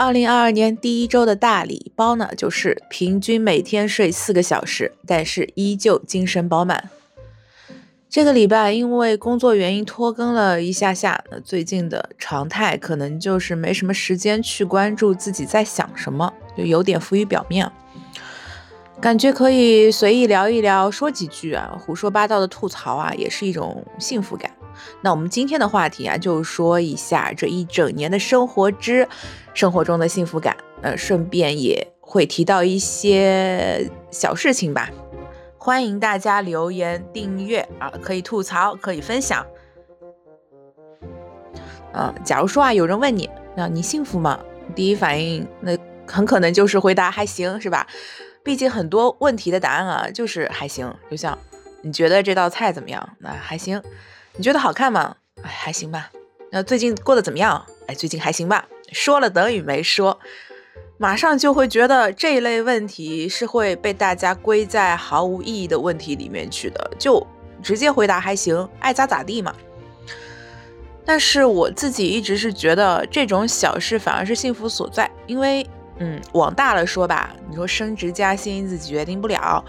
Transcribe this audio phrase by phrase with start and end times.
[0.00, 6.88] 二零二二年第一周的大礼包呢，就是平均每天睡四个小时，但是依旧精神饱满。
[8.08, 17.70] 这个礼拜因为工作原因拖更了一下下，那最近的常态可能就是没什么时间去关注自己在想什么，就有点浮于表面。
[19.02, 24.50] 感觉可以随意聊一聊，说几句啊，胡说八道的吐槽啊，也是一种幸福感。
[25.02, 29.08] 那我们今天的话题啊，就说一下这一整年的生活之
[29.54, 34.90] 生活中的幸福感，呃，顺便也会提到一些小事情吧。
[35.58, 39.46] 欢迎大家留言订阅啊，可以吐槽，可以分享。
[41.92, 44.40] 嗯，假如说啊，有人问你，那你幸福吗？
[44.74, 47.86] 第一反应那很可能就是回答还行，是吧？
[48.42, 50.94] 毕竟很多问题的答案啊，就是还行。
[51.10, 51.36] 就像
[51.82, 53.16] 你觉得这道菜怎么样？
[53.18, 53.82] 那还行。
[54.36, 55.16] 你觉得好看吗？
[55.42, 56.10] 哎，还行吧。
[56.50, 57.64] 那最近过得怎么样？
[57.86, 58.66] 哎，最近还行吧。
[58.92, 60.18] 说了等于没说，
[60.98, 67.24] 马上就会觉得这一类问题是会被大家归在毫无意义的问题里面去的，就
[67.62, 69.54] 直接回答还行，爱咋咋地嘛。
[71.04, 75.66] 但是我自己一直是觉得这种小事反而是幸福所在，因为，
[75.98, 79.64] 嗯，往大了说吧，你说升职加薪自己决定不了。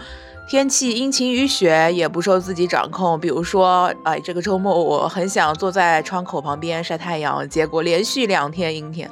[0.48, 9.10] 天气阴晴雨雪也不受自己掌控，比如说，哎，这个周末我很想坐在窗口旁边晒太阳，结果连续两天阴天。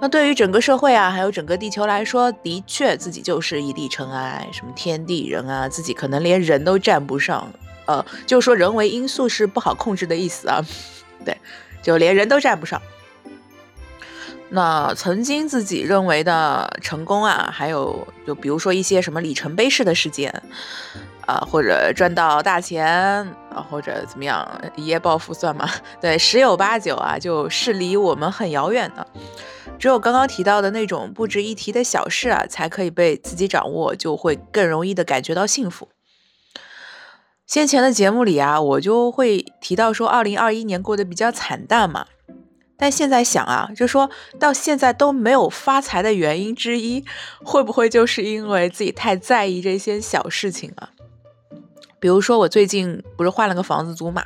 [0.00, 7.48] 那对于整个社会啊，还有整个地球来说，的确自己就是一地尘埃，什么天地人啊，自己可能连人都占不上。
[7.86, 10.60] 呃，就说人为因素是不好控制的意思啊，
[11.24, 11.36] 对，
[11.80, 12.80] 就连人都占不上。
[14.54, 20.32] 那曾经自己认为的成功啊，还有就比如说一些什么里程碑式的事件，
[21.26, 22.86] 啊，或者赚到大钱
[23.52, 25.68] 啊，或者怎么样一夜暴富算吗？
[26.00, 29.04] 对，十有八九啊，就是离我们很遥远的。
[29.76, 35.88] 只有刚刚提到的那种不值一提的小事啊，才可以被自己掌握，就会更容易的感觉到幸福。
[37.44, 42.06] 先前的节目里啊，我就会提到说，二零二一年过得比较惨淡嘛。
[42.76, 47.04] 但现在想啊，就说到现在都没有发财的原因之一，
[47.44, 50.90] 会不会就是因为自己太在意这些小事情了？
[52.00, 54.24] 比如说我最近不是换了个房子租嘛，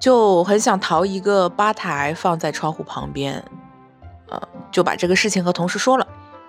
[0.00, 3.42] 就很想淘一个吧台放在窗户旁边，
[4.28, 4.40] 呃，
[4.70, 6.06] 就把这个事情和同事说了。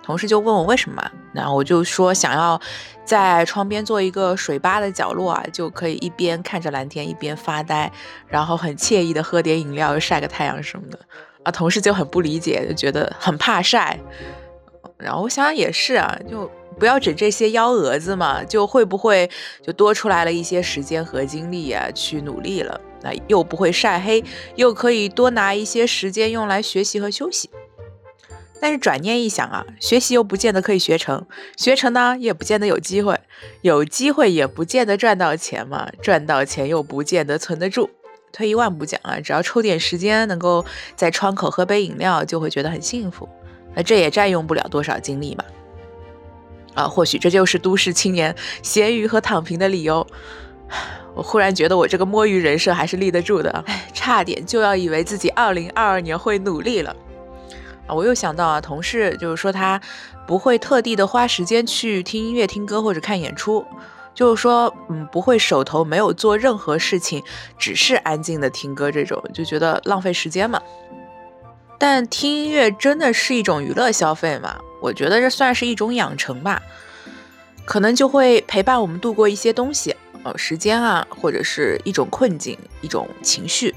[0.08, 2.58] 同事就问我为什么，然后我就说想要
[3.04, 7.92] 在窗边做一个水吧的角落啊，就可以一边看着蓝天一边发呆，
[8.26, 10.98] 然后很惬意的喝点饮料，又晒个太阳什么的。
[11.44, 14.00] 啊，同事就很不理解，就觉得很怕晒。
[14.98, 19.30] 然后我想想也是啊，就不要整这些幺蛾子嘛，就会不会
[19.62, 24.24] 就多出来了一些时间和精力啊，去努力了，那又不会晒黑，
[24.56, 27.50] 又可以多拿一些时间用来学习和休息。
[28.60, 31.26] 但是转念一想啊，学习又不见得可以学成，
[31.56, 33.20] 学成呢也不见得有机会，
[33.62, 37.90] 有机会也不见得赚到钱嘛，赚到钱又不见得存得住。
[38.34, 43.28] 退一万步讲啊，只要抽点时间，能够在窗口喝杯饮料，就会觉得很幸福。
[43.76, 45.46] 那这也占用不了多少精力嘛。
[46.74, 50.06] 啊，或许这就是都市青年咸鱼和躺平的理由。
[51.16, 56.96] 我忽然觉得我这个摸鱼人设还是立得住的，哎，差点就要以为自己二零二二年会努力了。
[57.88, 59.82] 啊，我又想到啊，同事就是说他
[60.28, 63.66] 不会特地的花时间去听音乐、听歌或者看演出，
[64.14, 67.24] 就是说，嗯，不会手头没有做任何事情，
[67.58, 70.62] 只是安静的听歌这种，就觉得浪费时间嘛。
[71.80, 74.58] 但听音乐真的是一种娱乐消费嘛？
[74.82, 76.62] 我觉得这算是一种养成吧，
[77.66, 83.74] 可能就会陪伴我们度过一些东西，呃，时间啊，或者是一种困境、一种情绪。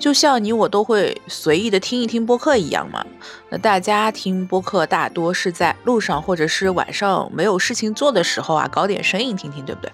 [0.00, 3.04] 就像你我都会随意的听一听播客一样嘛。
[3.50, 9.92] 那大家听播客大多是在路上或者是晚上没有事情做的时候啊，搞点声音听听，对不对？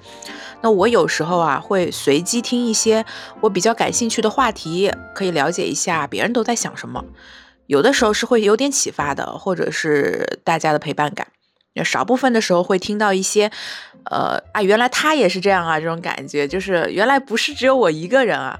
[0.62, 3.05] 那我有时候啊会随机听一些
[3.41, 7.05] 我比较感兴趣的话题，可以了解一下别人都在想什么。
[7.67, 11.26] 有的时候是会有点启发的，或者是大家的陪伴感。
[11.84, 13.50] 少部分的时候会听到一些，
[14.11, 18.58] 呃啊，原来他也是这样啊，这种感觉就是原来不是只有我一个人啊。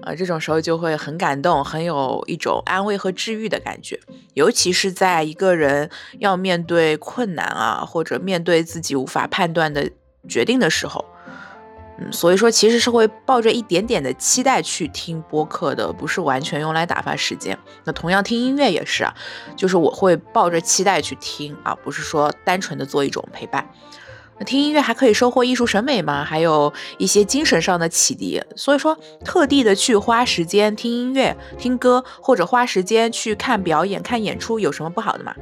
[0.00, 3.98] 呃，这种时候就会很感动，很有一种安慰和治愈的感觉，
[4.34, 9.90] 尤其是在一个人要面对困难啊，或者面对自己无法判断的
[10.28, 11.04] 决定的时候，
[12.00, 17.58] 嗯，所以说其实是会抱着一点点的期待去听播客的，不是完全用来打发时间。
[17.84, 19.14] 那同样听音乐也是啊，
[19.56, 23.68] 就是我会抱着期待去听啊，不是说单纯的做一种陪伴。
[24.40, 28.40] 那听音乐还可以收获艺术审美嘛，还有一些精神上的启迪。
[28.54, 35.34] 所以说，特地的去花时间听音乐、听歌，或者花时间去看表演、看演出，有什么不好的嘛？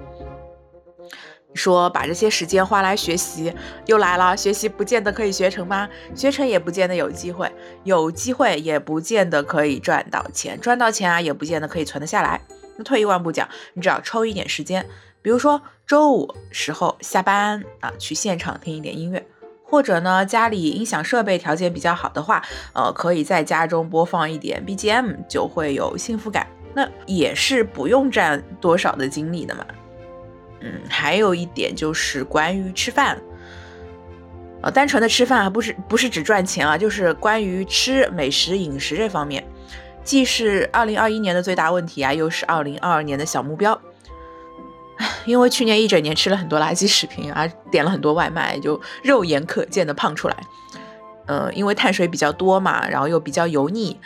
[1.56, 3.52] 说把这些时间花来学习，
[3.86, 5.88] 又来了，学习不见得可以学成吗？
[6.14, 7.50] 学成也不见得有机会，
[7.84, 12.40] 有机会也不见得可以赚到钱，赚到钱啊，也不见得可以存得下来。
[12.76, 14.86] 那退一万步讲，你只要抽一点时间。
[15.22, 19.26] 比如说周五时候下班啊，去现场听一点音乐，
[19.64, 22.42] 或者呢家里音响设备条件比较好的话，
[22.74, 26.46] 呃，可以在家中播放一点 BGM，就会有幸福感。
[26.74, 29.64] 那也是不用占多少的精力的嘛。
[30.60, 33.20] 嗯，还有一点就是关于吃饭，
[34.62, 39.46] 呃，单纯的吃饭啊，不是不是只赚钱啊，就是关于吃美食饮食这方面，
[40.02, 43.80] 既是二零二一年的最大问题啊，又是二零二二年的小目标。
[45.26, 50.36] 因为去年一整年吃了很多垃圾食品啊，点了很多外卖，就肉眼可见的胖出来。
[51.26, 54.00] 嗯，因为碳水比较多嘛，然后又比较油腻。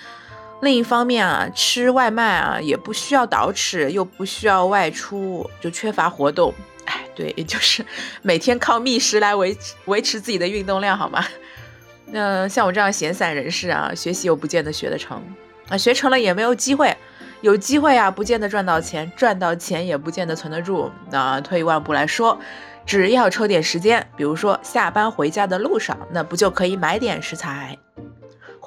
[0.63, 6.53] 另一方面啊，吃外卖啊也不需要倒饬，又不需要外出，就缺乏活动。
[6.85, 7.85] 哎，对，也就是
[8.23, 11.25] 每天靠觅食来维持维持自己的运动量，好吗？
[12.13, 15.23] 那像我这样闲散人士啊，学习又不见得学得成，
[15.69, 16.97] 啊，学成了也没有机会。
[17.43, 20.91] 有机会啊，不见得赚到钱；赚到钱也不见得存得住。
[21.11, 22.39] 那退一万步来说，
[22.85, 27.79] 只要抽点时间，比如说下班回家的路上，那不就可以买点食材，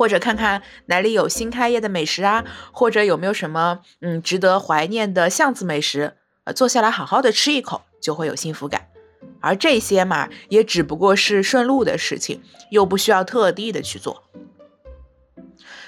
[0.04, 8.90] 或者看看哪里有新开业的美食啊，或者有没有什么嗯值得怀念的巷子美食，呃，坐下来好好的吃一口，就会有幸福感。
[9.40, 14.24] 而这些嘛，也只不过是顺路的事情，又不需要特地的去做。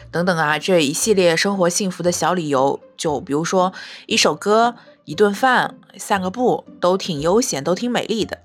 [0.10, 3.74] 等等啊，这一系列生活幸福的小理由，就比如说
[4.06, 8.40] 一首歌、一顿饭、散个步，都挺悠闲，都挺美丽的。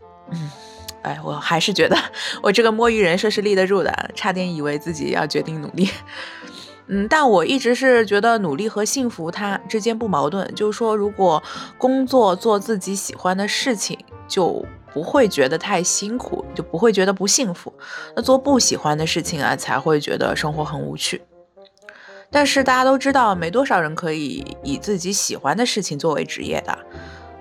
[1.02, 1.96] 哎，我还是觉得
[2.42, 5.88] 我这个摸鱼人设是立得住的，差点以为自己要决定努力。
[6.92, 11.40] 嗯，但我一直是觉得努力和幸福它之间不矛盾，就是说，如果
[11.78, 17.72] 工作做自己喜欢的事情，就不会觉得太辛苦，就不会觉得不幸福。
[18.16, 21.22] 那做不喜欢的事情啊，才会觉得生活很无趣。
[22.28, 26.78] 但是大家都知道，没多少人可以以自己喜欢的事情作为职业的。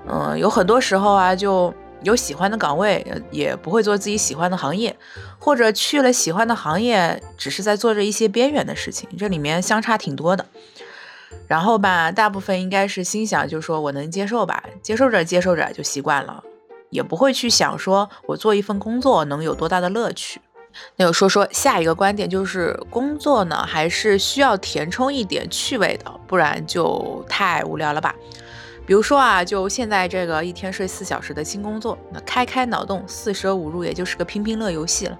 [0.07, 1.73] 嗯，有很多时候啊，就
[2.03, 4.95] 有喜欢的岗位，也不会做自己喜欢的行业，
[5.37, 10.45] 或者去了喜欢的行业，只是在做着一些边缘的事情，这里面相差挺多的。
[11.47, 16.43] 然后吧，大部分应该是心想，就说我能接受吧，接受着接受着就习惯了，
[16.89, 20.39] 也不会去想说我做一份工作能有多大的乐趣。
[20.95, 28.15] 那就说说下一个观点，就是工作呢，还是需要填充一点趣味的，不然就太无聊了吧。
[28.89, 35.15] 比如说啊，就现在这个一天睡四小时的新工作，那开开脑洞，四舍五入也就是个拼拼乐游戏了。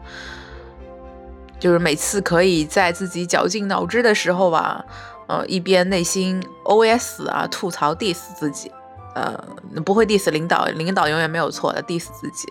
[1.59, 4.83] 就是每次可以在自己绞尽脑汁的时候吧，
[5.27, 8.71] 呃，一边内心 OS 啊吐槽 diss 自己，
[9.13, 9.39] 呃，
[9.85, 12.47] 不会 diss 领导，领导永远没有错的，diss 自己。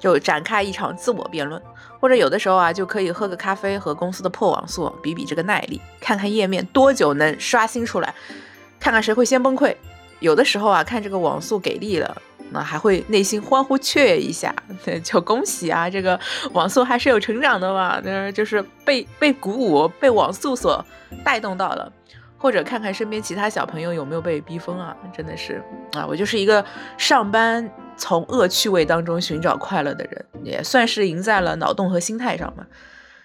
[0.00, 1.62] 就展开一场自我辩论，
[2.00, 8.12] 或者有的时候啊，就可以喝个咖啡，和公司的破网速比比这个耐力，看看页面多久能刷新出来，
[8.80, 9.76] 看看谁会先崩溃。
[10.20, 14.54] 有的时候啊，看这个网速给力了，那还会内心欢呼雀跃一下，
[15.02, 16.18] 就恭喜啊，这个
[16.52, 20.84] 网速还是有成长的嘛，那就是被被鼓舞，被网速所
[21.24, 21.92] 带动到了。
[22.40, 25.60] 或者看看身边其他小朋友有没有被逼疯啊，真的是
[25.92, 26.64] 啊，我就是一个
[26.96, 27.68] 上班。
[28.00, 32.64] 从恶趣味当中寻找快乐的人，也算是赢在了脑洞和心态上嘛。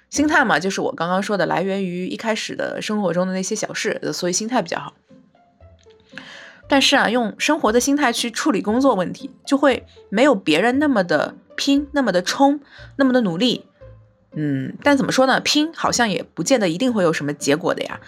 [0.09, 4.91] 心态嘛，就是我刚刚说的，来源于一开始的生活中的那些小事，所以心态比较好。
[6.67, 12.59] 但是啊，用生活的心态去处理工作问题，就会没有别人那么的拼，那么的冲，
[12.95, 13.65] 那么的努力。
[14.35, 15.39] 嗯，但怎么说呢？
[15.39, 17.99] 拼好像也不见得一定会有什么结果的呀。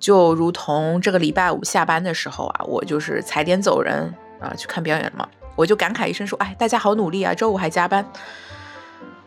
[0.00, 5.28] 就如同这个礼拜五下班的时候啊，我就是踩点走人啊，去看表演了嘛。
[5.54, 8.04] 我就感慨一声说：“哎，大家好努力啊，周五还加班。”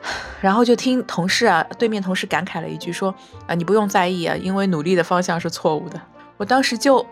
[0.41, 3.13] 然后就听同事啊，对面同事感慨了一句说
[3.45, 6.01] ：“啊，你不用在意啊，因为努力的方向是错误的。”
[6.37, 7.05] 我当时就，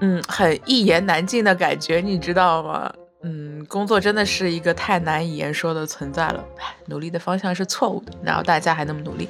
[0.00, 2.92] 嗯，很一言难尽的感觉，你知道吗？
[3.22, 6.44] 嗯，工作真的是一个太难以言说的存在了。
[6.86, 9.28] 努力的方向是错误的，然后大家还那么努力。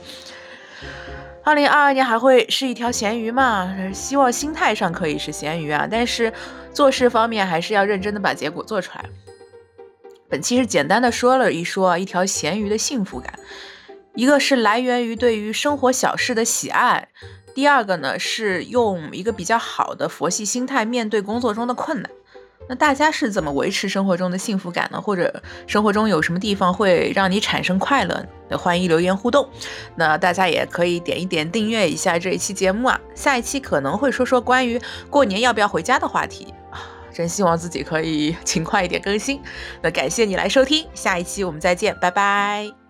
[1.44, 3.72] 二零二二年还会是一条咸鱼吗？
[3.92, 6.32] 希望心态上可以是咸鱼啊，但是
[6.72, 9.04] 做事方面还是要认真的把结果做出来。
[10.28, 13.38] 本期是简单的说了一说一条咸鱼的幸福感，
[14.14, 17.08] 一个是来源于对于生活小事的喜爱，
[17.54, 22.10] 第二个呢是用一个比较好的佛系心态面对工作中的困难。
[22.66, 24.98] 那大家是怎么维持生活中的幸福感呢？
[24.98, 28.26] 或者生活中有什么地方会让你产生快乐？
[28.56, 29.46] 欢迎留言互动。
[29.96, 32.98] 那大家也可以点一点订阅一下这一期节目啊。
[33.14, 34.80] 下一期可能会说说关于
[35.10, 36.80] 过年要不要回家的话题啊。
[37.12, 39.42] 真希望自己可以 勤快一点更新。
[39.82, 42.83] 那感谢你来收听，下一期我们再见，拜拜。